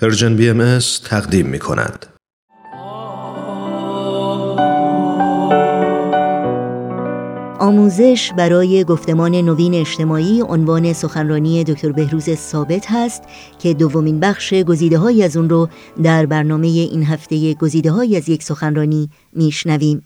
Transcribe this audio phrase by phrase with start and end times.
[0.00, 2.06] پرژن بی تقدیم می کند.
[7.58, 13.22] آموزش برای گفتمان نوین اجتماعی عنوان سخنرانی دکتر بهروز ثابت هست
[13.58, 15.68] که دومین بخش گزیده های از اون رو
[16.02, 20.02] در برنامه این هفته گزیده های از یک سخنرانی میشنویم.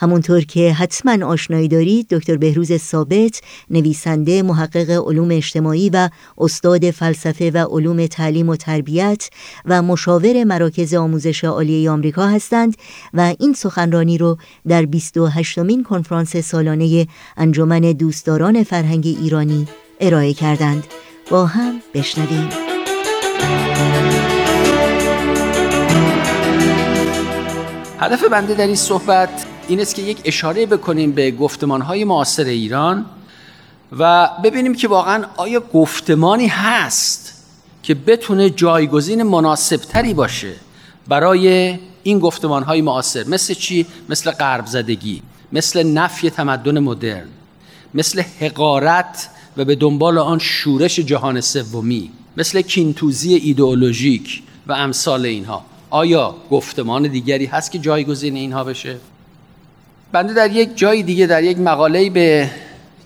[0.00, 7.50] همونطور که حتما آشنایی دارید دکتر بهروز ثابت نویسنده محقق علوم اجتماعی و استاد فلسفه
[7.50, 9.30] و علوم تعلیم و تربیت
[9.64, 12.76] و مشاور مراکز آموزش عالی آمریکا هستند
[13.14, 17.06] و این سخنرانی رو در 28 مین کنفرانس سالانه
[17.36, 19.66] انجمن دوستداران فرهنگ ایرانی
[20.00, 20.84] ارائه کردند.
[21.30, 22.48] با هم بشنویم.
[28.00, 33.06] هدف بنده در این صحبت این است که یک اشاره بکنیم به گفتمانهای معاصر ایران
[33.98, 37.44] و ببینیم که واقعا آیا گفتمانی هست
[37.82, 40.52] که بتونه جایگزین مناسبتری باشه
[41.08, 47.28] برای این گفتمانهای معاصر مثل چی؟ مثل غرب زدگی مثل نفی تمدن مدرن
[47.94, 55.64] مثل حقارت و به دنبال آن شورش جهان سومی مثل کینتوزی ایدئولوژیک و امثال اینها
[55.90, 58.96] آیا گفتمان دیگری هست که جایگزین اینها بشه؟
[60.12, 62.50] بنده در یک جای دیگه در یک مقاله به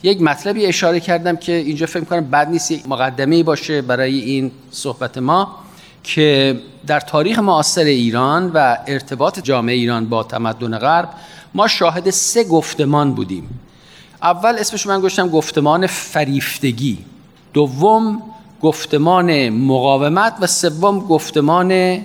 [0.03, 4.51] یک مطلبی اشاره کردم که اینجا فکر کنم بد نیست یک مقدمه باشه برای این
[4.71, 5.57] صحبت ما
[6.05, 11.09] که در تاریخ معاصر ایران و ارتباط جامعه ایران با تمدن غرب
[11.55, 13.61] ما شاهد سه گفتمان بودیم.
[14.23, 16.99] اول اسمش من گذاشتم گفتمان فریفتگی
[17.53, 18.23] دوم
[18.63, 22.01] گفتمان مقاومت و سوم گفتمان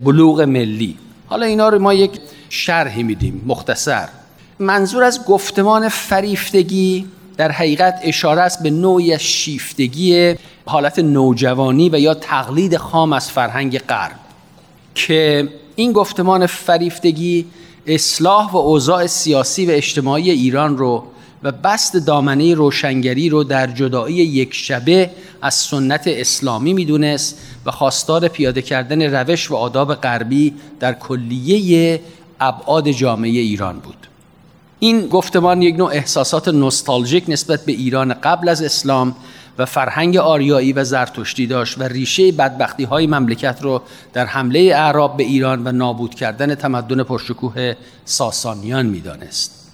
[0.00, 0.96] بلوغ ملی.
[1.26, 2.10] حالا اینا رو ما یک
[2.48, 4.08] شرحی میدیم مختصر.
[4.58, 10.34] منظور از گفتمان فریفتگی در حقیقت اشاره است به نوعی شیفتگی
[10.66, 14.18] حالت نوجوانی و یا تقلید خام از فرهنگ غرب
[14.94, 17.46] که این گفتمان فریفتگی
[17.86, 21.04] اصلاح و اوضاع سیاسی و اجتماعی ایران رو
[21.42, 25.10] و بست دامنه روشنگری رو در جدایی یک شبه
[25.42, 32.00] از سنت اسلامی می‌دونست و خواستار پیاده کردن روش و آداب غربی در کلیه
[32.40, 34.06] ابعاد جامعه ایران بود
[34.78, 39.16] این گفتمان یک نوع احساسات نوستالژیک نسبت به ایران قبل از اسلام
[39.58, 43.82] و فرهنگ آریایی و زرتشتی داشت و ریشه بدبختی های مملکت رو
[44.12, 49.67] در حمله اعراب به ایران و نابود کردن تمدن پرشکوه ساسانیان می‌دانست.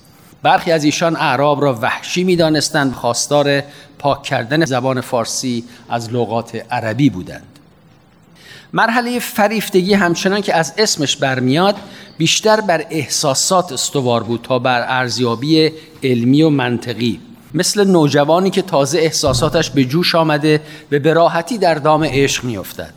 [0.44, 3.62] برخی از ایشان اعراب را وحشی می‌دانستند خواستار
[3.99, 7.59] پاک کردن زبان فارسی از لغات عربی بودند.
[8.72, 11.77] مرحله فریفتگی همچنان که از اسمش برمیاد
[12.19, 15.72] بیشتر بر احساسات استوار بود تا بر ارزیابی
[16.03, 17.21] علمی و منطقی.
[17.55, 20.61] مثل نوجوانی که تازه احساساتش به جوش آمده
[20.93, 22.94] و به راحتی در دام عشق میافتد.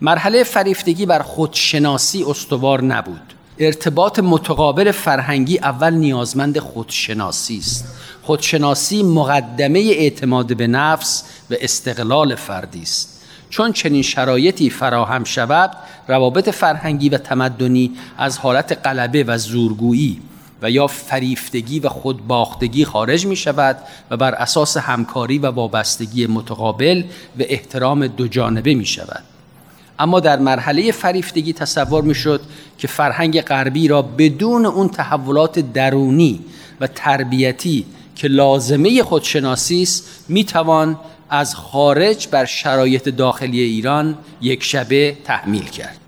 [0.00, 3.35] مرحله فریفتگی بر خودشناسی استوار نبود.
[3.58, 7.84] ارتباط متقابل فرهنگی اول نیازمند خودشناسی است.
[8.22, 13.22] خودشناسی مقدمه اعتماد به نفس و استقلال فردی است.
[13.50, 15.70] چون چنین شرایطی فراهم شود
[16.08, 20.22] روابط فرهنگی و تمدنی از حالت قلبه و زورگویی
[20.62, 23.78] و یا فریفتگی و خودباختگی خارج می شود
[24.10, 27.02] و بر اساس همکاری و وابستگی متقابل
[27.38, 29.35] و احترام دو جانبه می شود
[29.98, 32.40] اما در مرحله فریفتگی تصور می شد
[32.78, 36.40] که فرهنگ غربی را بدون اون تحولات درونی
[36.80, 37.86] و تربیتی
[38.16, 40.98] که لازمه خودشناسی است می توان
[41.30, 45.98] از خارج بر شرایط داخلی ایران یک شبه تحمیل کرد.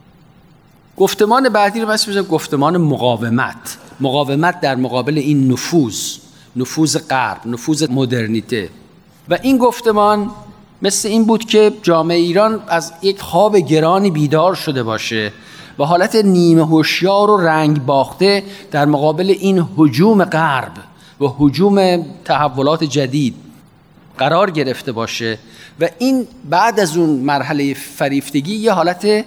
[0.97, 3.78] گفتمان بعدی رو بس گفتمان مقاومت.
[4.00, 6.16] مقاومت در مقابل این نفوذ
[6.56, 8.70] نفوذ غرب نفوذ مدرنیته.
[9.28, 10.31] و این گفتمان
[10.83, 15.33] مثل این بود که جامعه ایران از یک خواب گرانی بیدار شده باشه
[15.78, 20.72] و حالت نیمه هوشیار و رنگ باخته در مقابل این حجوم غرب
[21.21, 23.34] و حجوم تحولات جدید
[24.19, 25.38] قرار گرفته باشه
[25.81, 29.25] و این بعد از اون مرحله فریفتگی یه حالت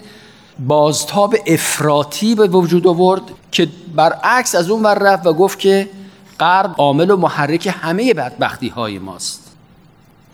[0.59, 3.21] بازتاب افراطی به وجود آورد
[3.51, 5.89] که برعکس از اون ور رفت و گفت که
[6.39, 9.50] غرب عامل و محرک همه بدبختی های ماست.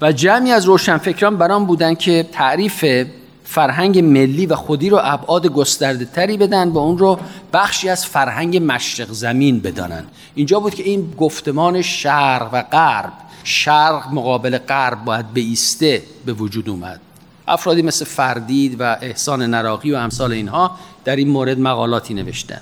[0.01, 3.05] و جمعی از روشنفکران برام بودن که تعریف
[3.43, 7.19] فرهنگ ملی و خودی رو ابعاد گسترده تری بدن و اون رو
[7.53, 10.03] بخشی از فرهنگ مشرق زمین بدانن.
[10.35, 13.13] اینجا بود که این گفتمان شرق و غرب
[13.43, 16.99] شرق مقابل غرب باید بیسته به وجود اومد.
[17.47, 20.71] افرادی مثل فردید و احسان نراقی و امثال اینها
[21.05, 22.61] در این مورد مقالاتی نوشتن.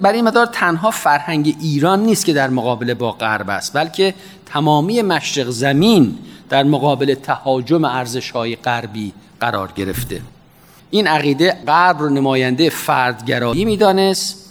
[0.00, 4.14] برای این مدار تنها فرهنگ ایران نیست که در مقابله با غرب است بلکه
[4.46, 6.18] تمامی مشرق زمین
[6.48, 10.20] در مقابل تهاجم ارزش های غربی قرار گرفته.
[10.90, 14.44] این عقیده غرب رو نماینده فردگرایی می‌دانست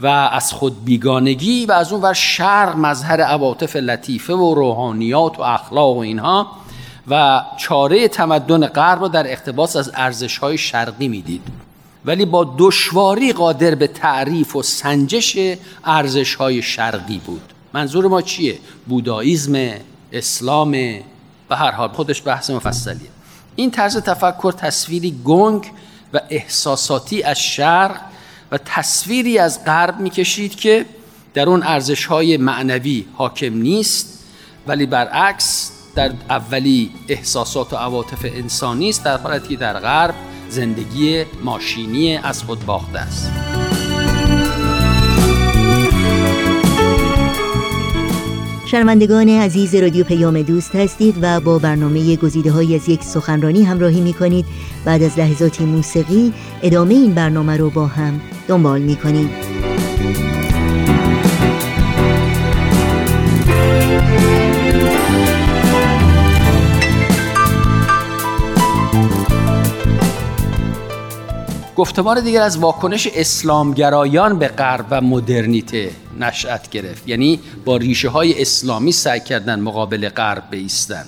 [0.00, 5.42] و از خود بیگانگی و از اون ور شرق مظهر عواطف لطیفه و روحانیات و
[5.42, 6.46] اخلاق و اینها
[7.08, 11.42] و چاره تمدن غرب رو در اقتباس از ارزش های شرقی می‌دید.
[12.04, 15.38] ولی با دشواری قادر به تعریف و سنجش
[15.84, 17.52] ارزش های شرقی بود.
[17.72, 19.70] منظور ما چیه؟ بوداییزم،
[20.12, 20.76] اسلام
[21.50, 23.08] به هر حال خودش بحث مفصلیه.
[23.56, 25.72] این طرز تفکر تصویری گنگ
[26.12, 28.00] و احساساتی از شرق
[28.52, 30.86] و تصویری از غرب می‌کشید که
[31.34, 34.18] در اون ارزش های معنوی حاکم نیست
[34.66, 40.14] ولی برعکس در اولی احساسات و عواطف انسانی است در حالتی که در غرب
[40.48, 43.49] زندگی ماشینی از خود باخته است.
[48.70, 54.00] شنوندگان عزیز رادیو پیام دوست هستید و با برنامه گزیده های از یک سخنرانی همراهی
[54.00, 54.46] می کنید
[54.84, 56.32] بعد از لحظاتی موسیقی
[56.62, 59.30] ادامه این برنامه رو با هم دنبال می کنید
[71.76, 75.90] گفتمان دیگر از واکنش اسلامگرایان به غرب و مدرنیته.
[76.20, 77.08] نشأت گرفت.
[77.08, 81.04] یعنی با ریشه های اسلامی سعی کردن مقابل غرب بیستن.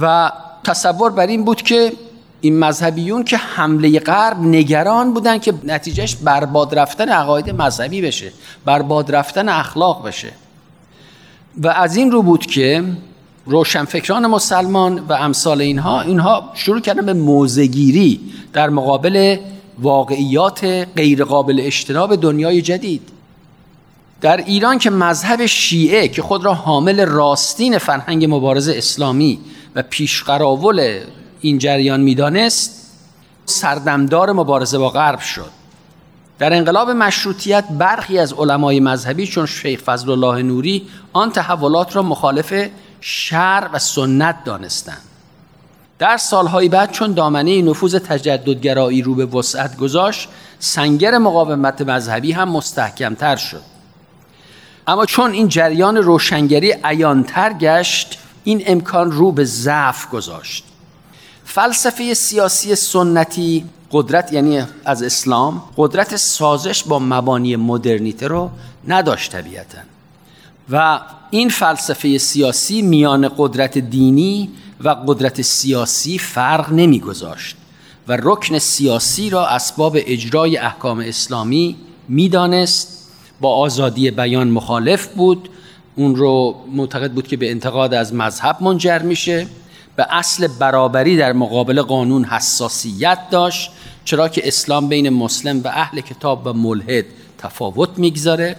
[0.00, 0.32] و
[0.64, 1.92] تصور بر این بود که
[2.40, 8.32] این مذهبیون که حمله غرب نگران بودن که نتیجهش برباد رفتن عقاید مذهبی بشه
[8.64, 10.32] برباد رفتن اخلاق بشه.
[11.56, 12.84] و از این رو بود که
[13.46, 18.20] روشنفکران مسلمان و امثال اینها اینها شروع کردن به موزگیری
[18.52, 19.36] در مقابل
[19.78, 20.64] واقعیات
[20.96, 23.02] غیرقابل اجتناب دنیای جدید.
[24.22, 29.38] در ایران که مذهب شیعه که خود را حامل راستین فرهنگ مبارزه اسلامی
[29.74, 31.00] و پیشقراول
[31.40, 32.90] این جریان می‌دانست
[33.46, 35.50] سردمدار مبارزه با غرب شد.
[36.38, 42.02] در انقلاب مشروطیت برخی از علمای مذهبی چون شیخ فضل الله نوری آن تحولات را
[42.02, 42.68] مخالف
[43.00, 45.02] شر و سنت دانستند.
[45.98, 50.28] در سالهای بعد چون دامنه نفوذ تجددگرایی رو به وسعت گذاشت
[50.58, 53.71] سنگر مقاومت مذهبی هم مستحکمتر شد.
[54.86, 60.64] اما چون این جریان روشنگری عیانتر گشت این امکان رو به ضعف گذاشت.
[61.44, 68.50] فلسفه سیاسی سنتی قدرت یعنی از اسلام قدرت سازش با مبانی مدرنیته رو
[68.88, 69.78] نداشت طبیعتا.
[70.70, 71.00] و
[71.30, 74.50] این فلسفه سیاسی میان قدرت دینی
[74.80, 77.56] و قدرت سیاسی فرق نمیگذاشت
[78.08, 81.76] و رکن سیاسی را اسباب اجرای احکام اسلامی
[82.08, 82.91] می‌دانست
[83.42, 85.48] با آزادی بیان مخالف بود.
[85.96, 89.46] اون رو معتقد بود که به انتقاد از مذهب منجر میشه.
[89.96, 93.70] به اصل برابری در مقابل قانون حساسیت داشت
[94.04, 97.04] چرا که اسلام بین مسلم و اهل کتاب و ملحد
[97.38, 98.56] تفاوت می‌گذاره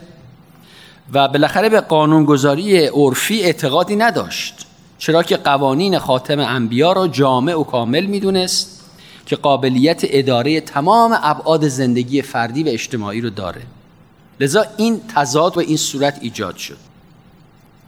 [1.14, 4.54] و بالاخره به قانونگذاری عرفی اعتقادی نداشت
[4.98, 8.84] چرا که قوانین خاتم انبیا را جامع و کامل می‌دونست
[9.26, 13.62] که قابلیت اداره تمام ابعاد زندگی فردی و اجتماعی رو داره.
[14.40, 16.78] لذا این تضاد و این صورت ایجاد شد.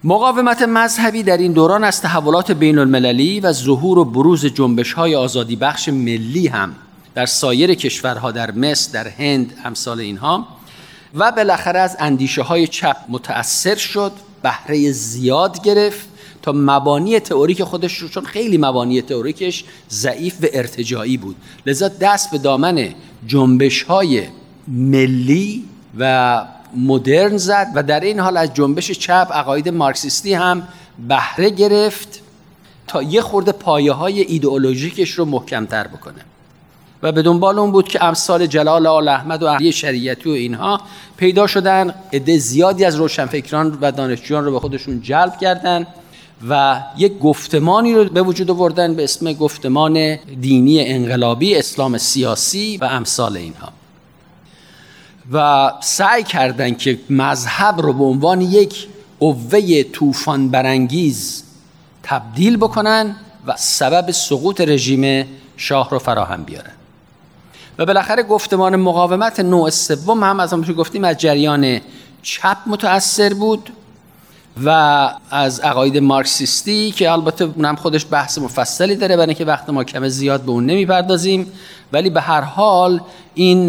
[0.04, 5.14] مقاومت مذهبی در این دوران از تحولات بین المللی و ظهور و بروز جنبش های
[5.14, 6.74] آزادی بخش ملی هم
[7.14, 10.46] در سایر کشورها در مصر در هند امثال اینها
[11.14, 16.08] و بالاخره از اندیشه های چپ متأثر شد بهره زیاد گرفت
[16.42, 21.36] تا مبانی تئوریک خودش رو چون خیلی مبانی تئوریکش ضعیف و ارتجاعی بود.
[21.66, 22.94] لذا دست به دامن
[23.26, 24.22] جنبش های
[24.68, 25.64] ملی
[25.98, 26.44] و
[26.76, 30.62] مدرن زد و در این حال از جنبش چپ عقاید مارکسیستی هم
[31.08, 32.20] بهره گرفت
[32.86, 36.24] تا یه خورده پایه های ایدئولوژیکش رو محکمتر بکنه.
[37.02, 40.80] و به دنبال اون بود که امثال جلال آل احمد و علی شریعتی و اینها
[41.16, 45.86] پیدا شدن عده زیادی از روشنفکران و دانشجویان رو به خودشون جلب کردند
[46.48, 52.84] و یک گفتمانی رو به وجود آوردن به اسم گفتمان دینی انقلابی اسلام سیاسی و
[52.84, 53.72] امثال اینها.
[55.32, 58.88] و سعی کردند که مذهب رو به عنوان یک
[59.20, 61.44] قوه طوفان برانگیز
[62.02, 63.16] تبدیل بکنن
[63.46, 66.72] و سبب سقوط رژیم شاه رو فراهم بیارن.
[67.78, 71.80] و بالاخره گفتمان مقاومت نوع سوم هم از همونطور گفتیم از جریان
[72.22, 73.70] چپ متأثر بود.
[74.64, 74.70] و
[75.30, 80.08] از عقاید مارکسیستی که البته اونم خودش بحث مفصلی داره برای که وقت ما کم
[80.08, 81.52] زیاد به اون نمی‌پردازیم.
[81.92, 83.00] ولی به هر حال
[83.34, 83.68] این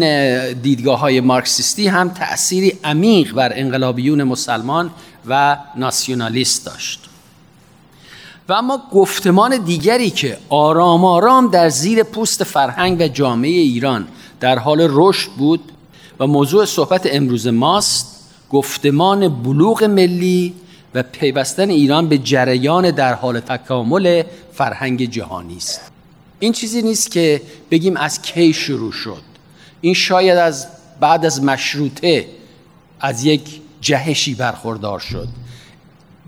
[0.52, 4.90] دیدگاه های مارکسیستی هم تأثیری عمیق بر انقلابیون مسلمان
[5.28, 7.00] و ناسیونالیست داشت.
[8.48, 14.08] و اما گفتمان دیگری که آرام آرام در زیر پوست فرهنگ و جامعه ایران
[14.40, 15.72] در حال رشد بود
[16.20, 18.06] و موضوع صحبت امروز ماست
[18.50, 20.54] گفتمان بلوغ ملی
[20.94, 25.80] و پیوستن ایران به جریان در حال تکامل فرهنگ جهانی است.
[26.38, 29.22] این چیزی نیست که بگیم از کی شروع شد.
[29.80, 30.66] این شاید از
[31.00, 32.26] بعد از مشروطه
[33.00, 35.28] از یک جهشی برخوردار شد.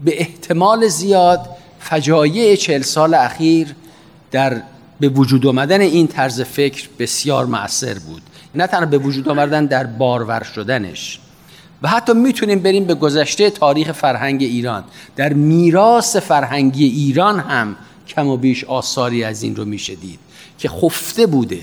[0.04, 1.48] به احتمال زیاد
[1.80, 3.74] فجایع چهل سال اخیر
[4.30, 4.62] در
[5.00, 8.22] به وجود آمدن این طرز فکر بسیار مؤثر بود.
[8.54, 11.20] نه تنها به وجود آمدن در بارور شدنش.
[11.82, 14.84] و حتی می‌تونیم بریم به گذشته تاریخ فرهنگ ایران.
[15.16, 17.76] در میراث فرهنگی ایران هم
[18.08, 20.18] کم و بیش آثاری از این رو میشه دید
[20.58, 21.60] که خفته بوده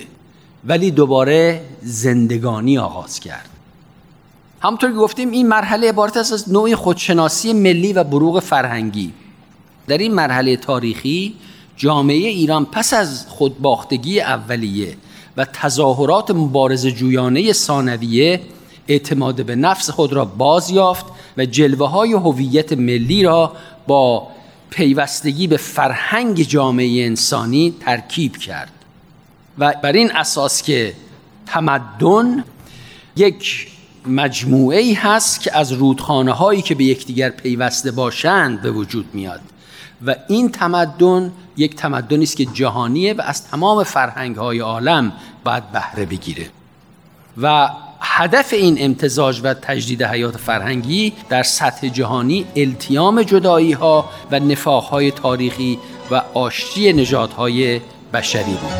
[0.66, 3.50] ولی دوباره زندگانی آغاز کرد.
[4.62, 9.14] همونطور که گفتیم این مرحله عبارت است از نوع خودشناسی ملی و بروغ فرهنگی.
[9.88, 11.36] در این مرحله تاریخی
[11.78, 14.98] جامعه ایران پس از خودباختگی اولیه
[15.38, 18.42] و تظاهرات مبارز جویانه ثانویه
[18.88, 21.06] اعتماد به نفس خود را باز یافت
[21.38, 23.54] و جلوه های هویت ملی را
[23.88, 24.28] با
[24.70, 28.72] پیوستگی به فرهنگ جامعه انسانی ترکیب کرد.
[29.58, 30.94] و بر این اساس که
[31.46, 32.44] تمدن
[33.16, 33.68] یک
[34.06, 39.42] مجموعه ای هست که از رودخانه هایی که به یکدیگر پیوسته باشند به وجود میاد.
[40.06, 45.12] و این تمدن یک تمدنی است که جهانیه و از تمام فرهنگ های عالم
[45.44, 46.50] باید بهره بگیره.
[47.42, 47.70] و
[48.20, 54.84] هدف این امتزاج و تجدید حیات فرهنگی در سطح جهانی التیام جدایی ها و نفاق
[54.84, 55.80] های تاریخی
[56.12, 57.82] و آشتی نژادهای
[58.14, 58.72] بشری بود.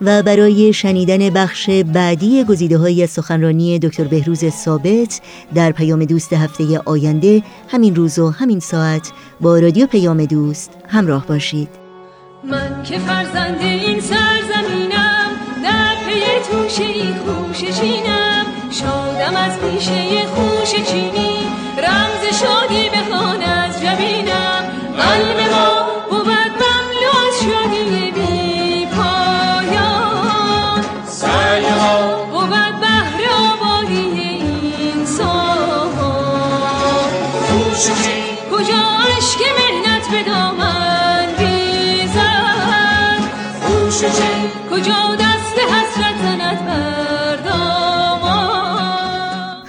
[0.00, 5.20] و برای شنیدن بخش بعدی گزیده های سخنرانی دکتر بهروز ثابت
[5.54, 11.26] در پیام دوست هفته آینده همین روز و همین ساعت با رادیو پیام دوست همراه
[11.26, 11.68] باشید.
[12.44, 14.91] من که فرزند این سرزمینم
[16.50, 16.84] توشه
[17.24, 21.31] خوش چینم شادم از پیشه خوش چینی.